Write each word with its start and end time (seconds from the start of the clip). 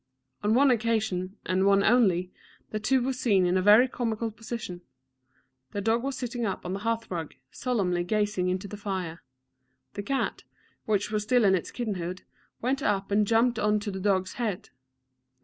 On 0.41 0.55
one 0.55 0.71
occasion, 0.71 1.37
and 1.45 1.67
one 1.67 1.83
only, 1.83 2.31
the 2.71 2.79
two 2.79 3.03
were 3.03 3.13
seen 3.13 3.45
in 3.45 3.55
a 3.55 3.61
very 3.61 3.87
comical 3.87 4.31
position. 4.31 4.81
The 5.73 5.81
dog 5.81 6.01
was 6.01 6.17
sitting 6.17 6.43
up 6.43 6.65
on 6.65 6.73
the 6.73 6.79
hearth 6.79 7.11
rug, 7.11 7.35
solemnly 7.51 8.03
gazing 8.03 8.49
into 8.49 8.67
the 8.67 8.77
fire. 8.77 9.21
The 9.93 10.01
cat, 10.01 10.43
which 10.85 11.11
was 11.11 11.21
still 11.21 11.45
in 11.45 11.53
its 11.53 11.69
kittenhood, 11.69 12.23
went 12.63 12.81
up 12.81 13.11
and 13.11 13.27
jumped 13.27 13.59
on 13.59 13.79
to 13.81 13.91
the 13.91 13.99
dog's 13.99 14.33
head. 14.41 14.69